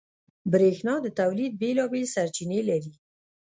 برېښنا 0.51 0.95
د 1.05 1.07
تولید 1.19 1.51
بېلابېل 1.61 2.05
سرچینې 2.15 2.59
لري. 2.69 2.93